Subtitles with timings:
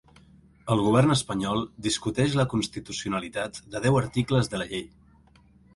[0.75, 4.87] El govern espanyol discuteix la constitucionalitat de deu articles de la llei.